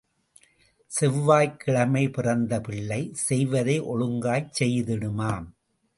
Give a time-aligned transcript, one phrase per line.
[0.91, 5.47] செவ்வாய்க் கிழமை பிறந்த பிள்ளை செய்வதை ஒழுங்காய்ச் செய்திடுமாம்.